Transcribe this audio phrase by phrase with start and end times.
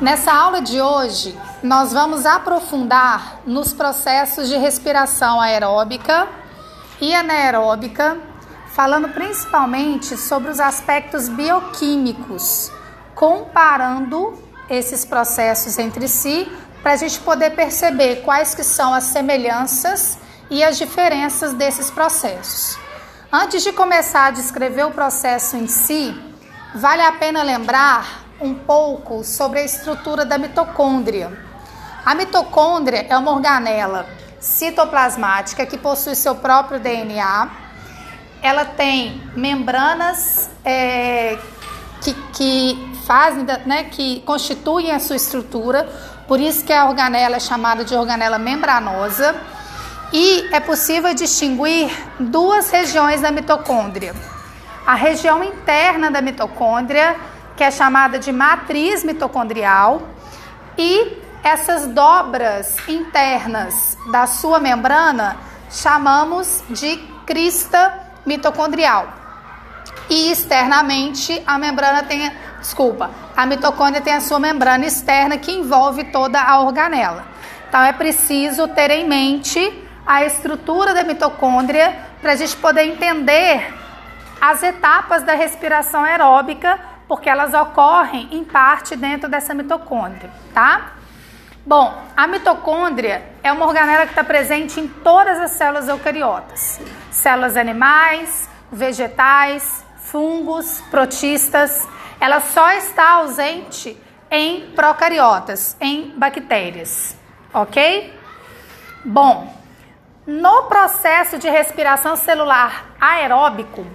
[0.00, 6.28] Nessa aula de hoje, nós vamos aprofundar nos processos de respiração aeróbica
[7.00, 8.18] e anaeróbica,
[8.74, 12.70] falando principalmente sobre os aspectos bioquímicos,
[13.14, 14.38] comparando
[14.68, 16.46] esses processos entre si,
[16.82, 20.18] para a gente poder perceber quais que são as semelhanças
[20.50, 22.78] e as diferenças desses processos.
[23.32, 26.14] Antes de começar a descrever o processo em si,
[26.74, 31.32] vale a pena lembrar um pouco sobre a estrutura da mitocôndria.
[32.04, 34.06] A mitocôndria é uma organela
[34.38, 37.48] citoplasmática que possui seu próprio DNA.
[38.42, 41.38] Ela tem membranas é,
[42.00, 45.88] que, que fazem, né, que constituem a sua estrutura,
[46.28, 49.34] por isso que a organela é chamada de organela membranosa.
[50.12, 54.14] E é possível distinguir duas regiões da mitocôndria.
[54.86, 57.16] A região interna da mitocôndria,
[57.56, 60.02] que é chamada de matriz mitocondrial,
[60.76, 65.36] e essas dobras internas da sua membrana
[65.70, 67.92] chamamos de crista
[68.26, 69.08] mitocondrial.
[70.08, 72.30] E externamente a membrana tem,
[72.60, 77.24] desculpa, a mitocôndria tem a sua membrana externa que envolve toda a organela.
[77.68, 83.74] Então é preciso ter em mente a estrutura da mitocôndria para a gente poder entender
[84.40, 90.92] as etapas da respiração aeróbica, porque elas ocorrem em parte dentro dessa mitocôndria, tá?
[91.64, 97.56] Bom, a mitocôndria é uma organela que está presente em todas as células eucariotas: células
[97.56, 101.88] animais, vegetais, fungos, protistas.
[102.20, 107.16] Ela só está ausente em procariotas, em bactérias,
[107.52, 108.14] ok?
[109.04, 109.54] Bom,
[110.26, 113.86] no processo de respiração celular aeróbico,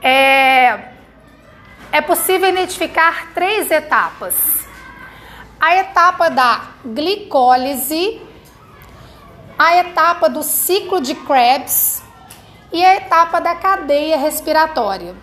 [0.00, 0.81] é,
[1.92, 4.34] é possível identificar três etapas.
[5.60, 8.20] A etapa da glicólise,
[9.58, 12.02] a etapa do ciclo de Krebs
[12.72, 15.14] e a etapa da cadeia respiratória.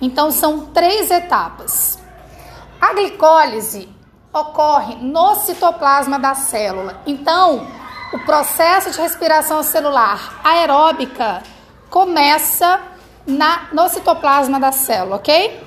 [0.00, 1.98] Então, são três etapas.
[2.80, 3.88] A glicólise
[4.32, 7.00] ocorre no citoplasma da célula.
[7.06, 7.66] Então,
[8.12, 11.42] o processo de respiração celular aeróbica
[11.90, 12.80] começa
[13.26, 15.65] na, no citoplasma da célula, ok?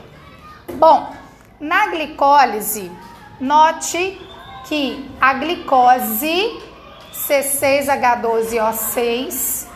[0.78, 1.13] Bom,
[1.59, 2.91] na glicólise,
[3.40, 4.22] note
[4.66, 6.62] que a glicose
[7.13, 9.68] C6H12O6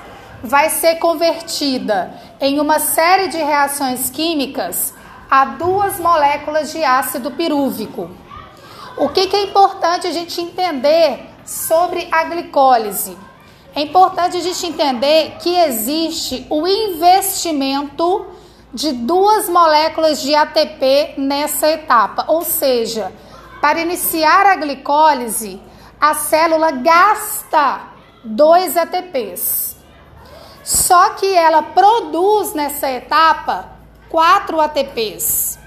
[0.43, 4.93] vai ser convertida em uma série de reações químicas
[5.29, 8.09] a duas moléculas de ácido pirúvico.
[8.97, 13.17] O que, que é importante a gente entender sobre a glicólise.
[13.75, 18.25] É importante a gente entender que existe o investimento
[18.73, 23.11] de duas moléculas de ATP nessa etapa, ou seja,
[23.61, 25.61] para iniciar a glicólise,
[26.01, 27.81] a célula gasta
[28.23, 29.77] dois ATPs.
[30.63, 33.69] Só que ela produz nessa etapa
[34.09, 35.59] quatro ATPs.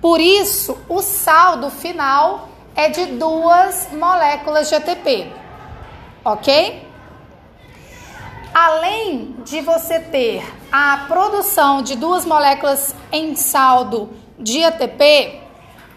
[0.00, 5.32] Por isso, o saldo final é de duas moléculas de ATP,
[6.24, 6.89] ok?
[8.52, 15.40] Além de você ter a produção de duas moléculas em saldo de ATP,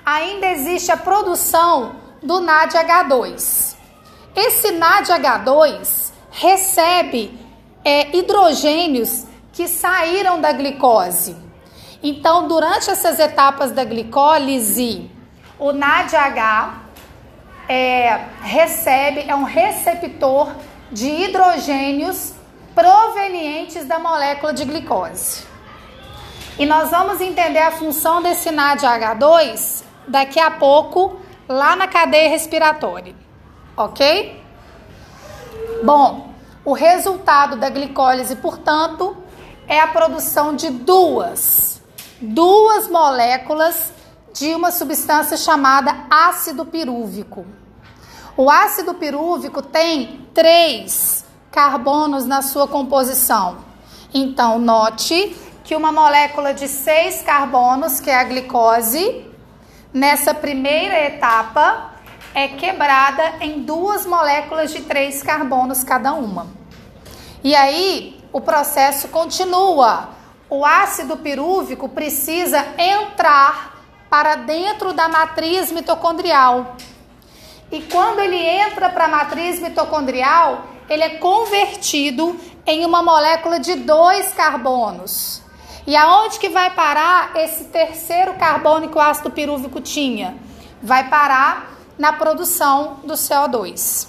[0.06, 3.76] ainda existe a produção do NADH2.
[4.36, 7.40] Esse NADH2 recebe
[7.84, 11.36] é, hidrogênios que saíram da glicose.
[12.04, 15.10] Então, durante essas etapas da glicólise,
[15.58, 16.84] o NADH
[17.68, 20.52] é, recebe, é um receptor
[20.92, 22.34] de hidrogênios
[22.76, 25.44] provenientes da molécula de glicose.
[26.58, 33.16] E nós vamos entender a função desse NADH2 daqui a pouco lá na cadeia respiratória,
[33.76, 34.42] ok?
[35.84, 39.18] Bom, o resultado da glicólise, portanto,
[39.68, 41.82] é a produção de duas,
[42.22, 43.92] duas moléculas
[44.34, 47.46] de uma substância chamada ácido pirúvico.
[48.36, 51.23] O ácido pirúvico tem três
[51.54, 53.60] carbonos na sua composição.
[54.12, 59.24] Então, note que uma molécula de seis carbonos, que é a glicose,
[59.94, 61.92] nessa primeira etapa
[62.34, 66.48] é quebrada em duas moléculas de três carbonos cada uma.
[67.44, 70.10] E aí o processo continua.
[70.50, 73.80] O ácido pirúvico precisa entrar
[74.10, 76.76] para dentro da matriz mitocondrial.
[77.72, 83.76] E quando ele entra para a matriz mitocondrial, ele é convertido em uma molécula de
[83.76, 85.42] dois carbonos.
[85.86, 90.36] E aonde que vai parar esse terceiro carbono que o ácido pirúvico tinha?
[90.82, 94.08] Vai parar na produção do CO2.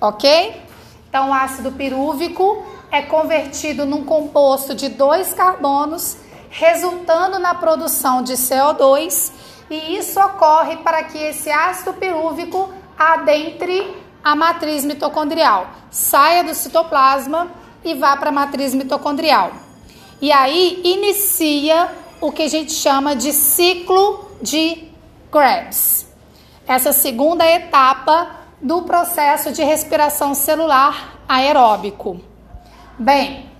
[0.00, 0.62] Ok?
[1.08, 6.16] Então, o ácido pirúvico é convertido num composto de dois carbonos,
[6.50, 9.32] resultando na produção de CO2,
[9.70, 17.50] e isso ocorre para que esse ácido pirúvico adentre a matriz mitocondrial, saia do citoplasma
[17.84, 19.52] e vá para a matriz mitocondrial.
[20.20, 21.92] E aí inicia
[22.22, 24.88] o que a gente chama de ciclo de
[25.30, 26.06] Krebs.
[26.66, 28.30] Essa segunda etapa
[28.62, 32.18] do processo de respiração celular aeróbico.
[32.98, 33.50] Bem,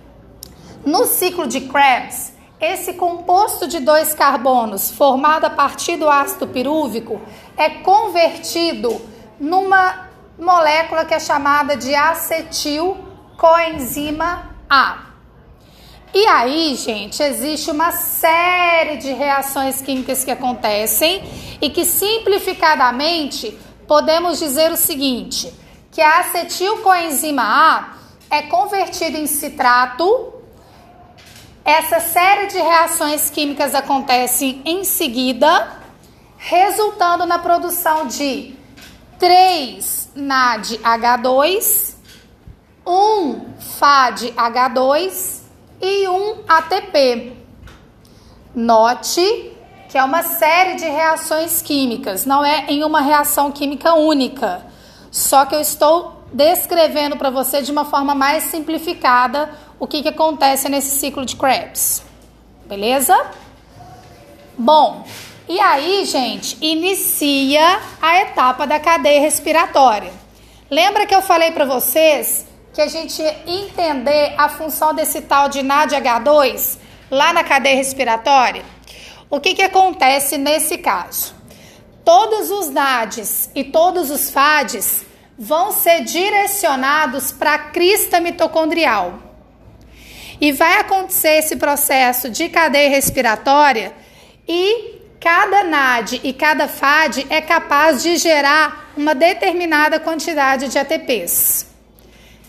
[0.83, 7.21] no ciclo de Krebs, esse composto de dois carbonos formado a partir do ácido pirúvico
[7.55, 8.99] é convertido
[9.39, 10.04] numa
[10.37, 12.97] molécula que é chamada de acetil
[13.37, 15.05] coenzima A.
[16.13, 21.21] E aí, gente, existe uma série de reações químicas que acontecem
[21.61, 23.51] e que simplificadamente
[23.85, 25.53] podemos dizer o seguinte,
[25.91, 27.97] que a acetilcoenzima A
[28.29, 30.33] é convertida em citrato.
[31.65, 35.81] Essa série de reações químicas acontecem em seguida,
[36.37, 38.55] resultando na produção de
[39.19, 41.95] 3 NADH2,
[42.85, 43.45] 1
[43.79, 45.41] FADH2
[45.81, 47.33] e um ATP.
[48.53, 49.55] Note
[49.95, 54.65] que é uma série de reações químicas, não é em uma reação química única.
[55.09, 60.09] Só que eu estou descrevendo para você de uma forma mais simplificada o que, que
[60.09, 62.03] acontece nesse ciclo de Krebs.
[62.65, 63.15] Beleza?
[64.57, 65.05] Bom,
[65.47, 70.11] e aí, gente, inicia a etapa da cadeia respiratória.
[70.69, 75.59] Lembra que eu falei para vocês que a gente entender a função desse tal de
[75.59, 76.77] NADH2
[77.11, 78.63] lá na cadeia respiratória?
[79.29, 81.35] O que, que acontece nesse caso?
[82.03, 85.05] Todos os NADs e todos os FADs
[85.37, 89.19] vão ser direcionados para a crista mitocondrial.
[90.41, 93.93] E vai acontecer esse processo de cadeia respiratória
[94.47, 94.94] e
[95.25, 101.65] cada NAD e cada FAD é capaz de gerar uma determinada quantidade de ATPs.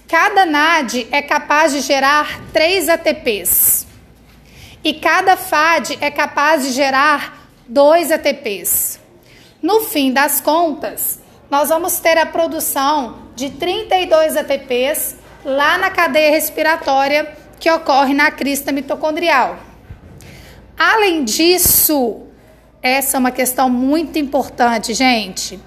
[0.06, 3.86] Cada NAD é capaz de gerar 3 ATPs.
[4.84, 9.00] E cada FAD é capaz de gerar 2 ATPs.
[9.62, 11.18] No fim das contas,
[11.48, 18.30] nós vamos ter a produção de 32 ATPs lá na cadeia respiratória que ocorre na
[18.30, 19.56] crista mitocondrial.
[20.76, 22.25] Além disso,
[22.86, 25.58] essa é uma questão muito importante, gente.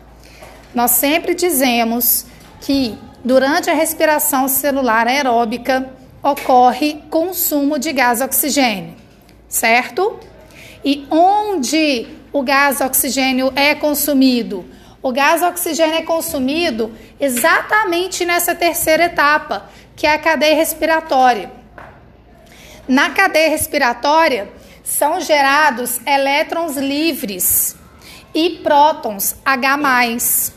[0.73, 2.25] Nós sempre dizemos
[2.61, 5.89] que durante a respiração celular aeróbica
[6.23, 8.95] ocorre consumo de gás oxigênio,
[9.47, 10.19] certo?
[10.83, 14.65] E onde o gás oxigênio é consumido?
[15.01, 21.51] O gás oxigênio é consumido exatamente nessa terceira etapa, que é a cadeia respiratória.
[22.87, 24.49] Na cadeia respiratória
[24.89, 27.75] são gerados elétrons livres
[28.33, 30.51] e prótons H+.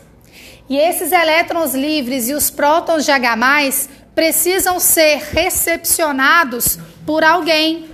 [0.67, 7.89] E esses elétrons livres e os prótons de H+, precisam ser recepcionados por alguém.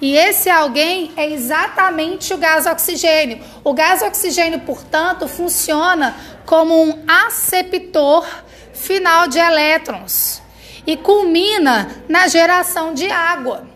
[0.00, 3.40] E esse alguém é exatamente o gás oxigênio.
[3.64, 6.14] O gás oxigênio, portanto, funciona
[6.44, 8.26] como um aceptor
[8.74, 10.42] final de elétrons
[10.86, 13.66] e culmina na geração de água.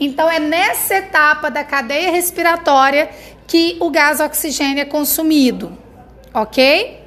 [0.00, 3.10] Então, é nessa etapa da cadeia respiratória
[3.46, 5.76] que o gás oxigênio é consumido,
[6.32, 7.00] ok?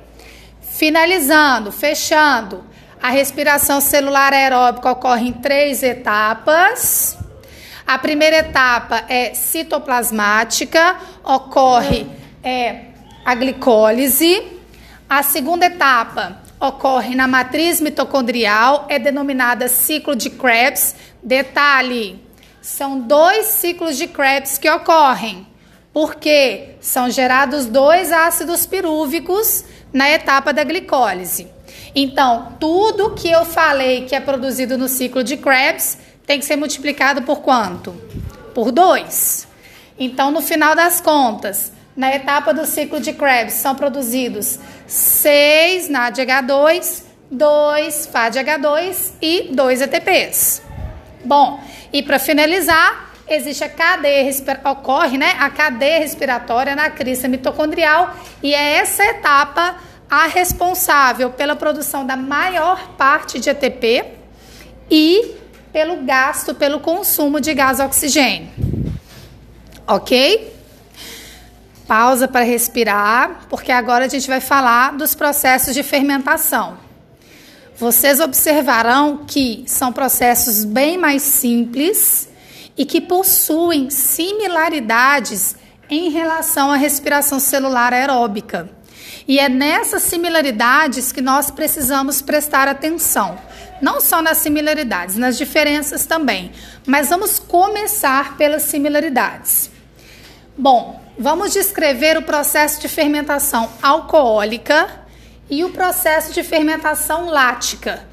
[0.61, 2.63] Finalizando, fechando,
[3.01, 7.17] a respiração celular aeróbica ocorre em três etapas.
[7.85, 12.07] A primeira etapa é citoplasmática, ocorre
[12.43, 12.85] é,
[13.23, 14.43] a glicólise.
[15.07, 20.95] A segunda etapa ocorre na matriz mitocondrial, é denominada ciclo de Krebs.
[21.21, 22.24] Detalhe:
[22.65, 25.45] são dois ciclos de Krebs que ocorrem,
[25.93, 31.47] porque são gerados dois ácidos pirúvicos na etapa da glicólise.
[31.93, 36.55] Então, tudo que eu falei que é produzido no ciclo de Krebs tem que ser
[36.55, 37.91] multiplicado por quanto?
[38.55, 39.47] Por 2.
[39.99, 44.57] Então, no final das contas, na etapa do ciclo de Krebs são produzidos
[44.87, 50.64] 6 NADH2, 2 FADH2 e 2 ATPs.
[51.25, 51.59] Bom,
[51.91, 54.31] e para finalizar, existe a cadeia
[54.63, 59.75] ocorre, né, a cadeia respiratória na crista mitocondrial e é essa etapa
[60.09, 64.05] a responsável pela produção da maior parte de ATP
[64.89, 65.35] e
[65.73, 68.49] pelo gasto, pelo consumo de gás oxigênio.
[69.87, 70.53] OK?
[71.87, 76.84] Pausa para respirar, porque agora a gente vai falar dos processos de fermentação.
[77.77, 82.29] Vocês observarão que são processos bem mais simples
[82.77, 85.57] e que possuem similaridades
[85.89, 88.69] em relação à respiração celular aeróbica.
[89.27, 93.37] E é nessas similaridades que nós precisamos prestar atenção.
[93.81, 96.51] Não só nas similaridades, nas diferenças também.
[96.87, 99.69] Mas vamos começar pelas similaridades.
[100.57, 105.04] Bom, vamos descrever o processo de fermentação alcoólica
[105.49, 108.05] e o processo de fermentação lática,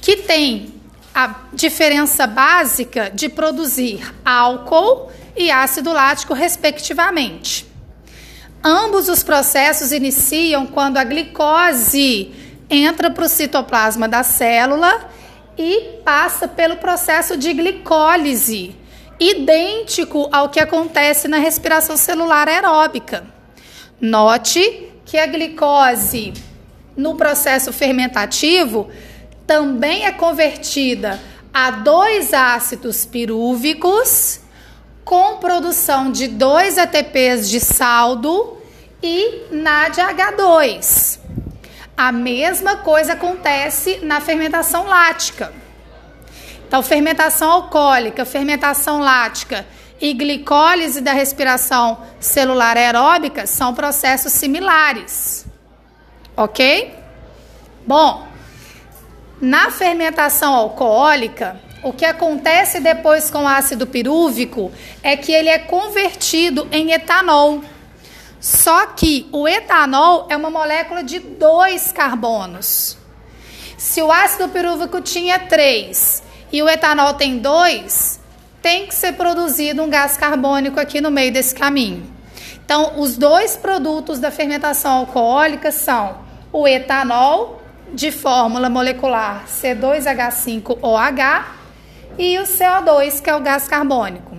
[0.00, 0.74] que tem
[1.14, 7.66] a diferença básica de produzir álcool e ácido lático, respectivamente.
[8.62, 12.32] Ambos os processos iniciam quando a glicose
[12.68, 15.08] entra para o citoplasma da célula
[15.56, 18.76] e passa pelo processo de glicólise,
[19.18, 23.24] idêntico ao que acontece na respiração celular aeróbica.
[24.00, 26.34] Note que a glicose
[26.96, 28.88] no processo fermentativo
[29.46, 31.20] também é convertida
[31.52, 34.40] a dois ácidos pirúvicos
[35.04, 38.58] com produção de dois ATPs de saldo
[39.02, 41.20] e NADH2.
[41.96, 45.52] A mesma coisa acontece na fermentação lática.
[46.66, 49.64] Então, fermentação alcoólica, fermentação lática
[50.00, 55.46] e glicólise da respiração celular aeróbica são processos similares.
[56.36, 56.94] Ok?
[57.86, 58.26] Bom,
[59.40, 64.70] na fermentação alcoólica, o que acontece depois com o ácido pirúvico
[65.02, 67.62] é que ele é convertido em etanol.
[68.38, 72.98] Só que o etanol é uma molécula de dois carbonos.
[73.78, 78.20] Se o ácido pirúvico tinha três e o etanol tem dois,
[78.60, 82.14] tem que ser produzido um gás carbônico aqui no meio desse caminho.
[82.64, 87.62] Então, os dois produtos da fermentação alcoólica são o etanol
[87.92, 91.44] de fórmula molecular C2H5OH
[92.18, 94.36] e o CO2, que é o gás carbônico.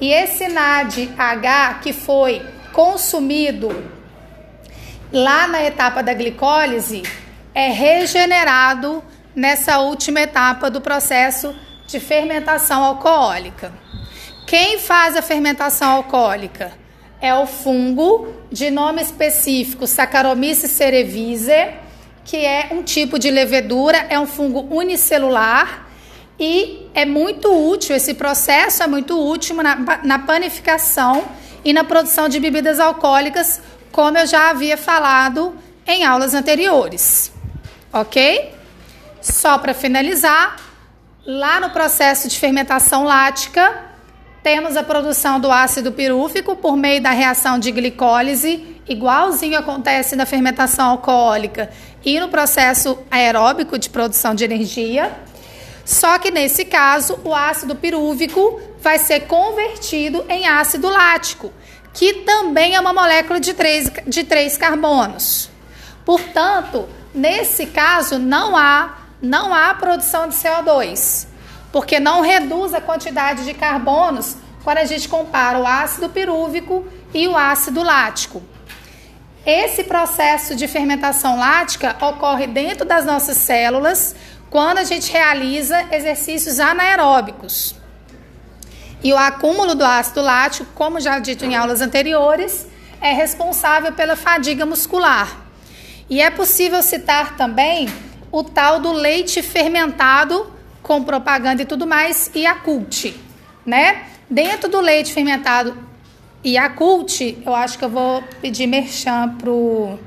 [0.00, 3.68] E esse NADH que foi consumido
[5.12, 7.02] lá na etapa da glicólise
[7.54, 9.02] é regenerado
[9.34, 11.54] nessa última etapa do processo
[11.86, 13.72] de fermentação alcoólica.
[14.46, 16.72] Quem faz a fermentação alcoólica?
[17.20, 21.74] É o fungo de nome específico Saccharomyces cerevisiae,
[22.24, 25.86] que é um tipo de levedura, é um fungo unicelular
[26.38, 31.24] e é muito útil, esse processo é muito útil na, na panificação
[31.64, 35.54] e na produção de bebidas alcoólicas, como eu já havia falado
[35.86, 37.32] em aulas anteriores.
[37.92, 38.52] Ok?
[39.22, 40.56] Só para finalizar,
[41.24, 43.85] lá no processo de fermentação lática,
[44.46, 50.24] temos a produção do ácido pirúvico por meio da reação de glicólise, igualzinho acontece na
[50.24, 51.68] fermentação alcoólica
[52.04, 55.10] e no processo aeróbico de produção de energia.
[55.84, 61.52] Só que nesse caso, o ácido pirúvico vai ser convertido em ácido lático,
[61.92, 65.50] que também é uma molécula de três, de três carbonos.
[66.04, 71.34] Portanto, nesse caso, não há, não há produção de CO2
[71.76, 77.28] porque não reduz a quantidade de carbonos quando a gente compara o ácido pirúvico e
[77.28, 78.42] o ácido lático.
[79.44, 84.16] Esse processo de fermentação lática ocorre dentro das nossas células
[84.48, 87.74] quando a gente realiza exercícios anaeróbicos.
[89.04, 92.66] E o acúmulo do ácido lático, como já dito em aulas anteriores,
[93.02, 95.44] é responsável pela fadiga muscular.
[96.08, 97.86] E é possível citar também
[98.32, 100.55] o tal do leite fermentado
[100.86, 103.12] com propaganda e tudo mais, e a cult,
[103.66, 104.04] né?
[104.30, 105.76] Dentro do leite fermentado
[106.44, 109.98] e a cult, eu acho que eu vou pedir merchan pro,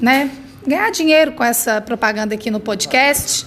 [0.00, 0.30] né,
[0.66, 3.46] ganhar dinheiro com essa propaganda aqui no podcast.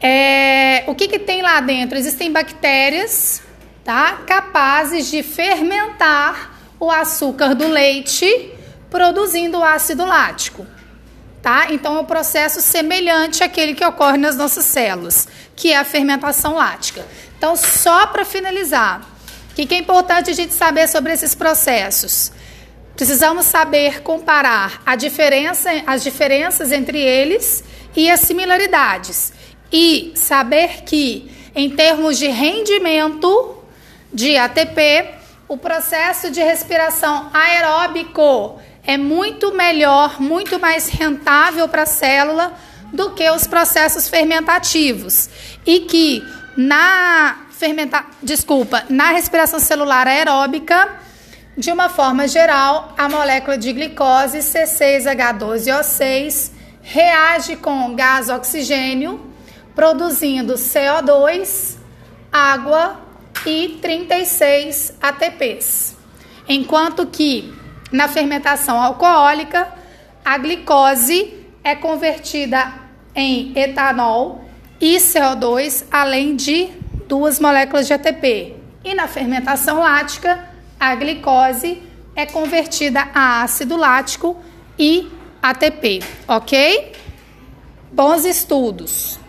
[0.00, 1.98] É, o que, que tem lá dentro?
[1.98, 3.42] Existem bactérias,
[3.84, 4.20] tá?
[4.24, 8.52] Capazes de fermentar o açúcar do leite,
[8.88, 10.64] produzindo ácido lático
[11.42, 11.68] tá?
[11.70, 16.54] Então é um processo semelhante àquele que ocorre nas nossas células, que é a fermentação
[16.54, 17.04] lática.
[17.36, 19.00] Então, só para finalizar,
[19.50, 22.30] o que, é importante a gente saber sobre esses processos?
[22.94, 27.64] Precisamos saber comparar a diferença, as diferenças entre eles
[27.96, 29.32] e as similaridades.
[29.72, 33.56] E saber que, em termos de rendimento
[34.12, 35.14] de ATP,
[35.48, 42.54] o processo de respiração aeróbico é muito melhor, muito mais rentável para a célula
[42.92, 45.28] do que os processos fermentativos.
[45.66, 46.24] E que
[46.56, 50.98] na fermenta, desculpa, na respiração celular aeróbica,
[51.56, 59.20] De uma forma geral, a molécula de glicose C6H12O6 reage com gás oxigênio,
[59.74, 61.76] produzindo CO2,
[62.32, 63.00] água
[63.44, 65.96] e 36 ATPs.
[66.48, 67.52] Enquanto que
[67.92, 69.68] na fermentação alcoólica,
[70.24, 72.72] a glicose é convertida
[73.14, 74.44] em etanol
[74.80, 76.68] e CO2, além de
[77.06, 78.56] duas moléculas de ATP.
[78.84, 81.82] E na fermentação lática, a glicose
[82.16, 84.36] é convertida a ácido lático
[84.78, 85.10] e
[85.42, 86.92] ATP, ok?
[87.92, 89.19] Bons estudos!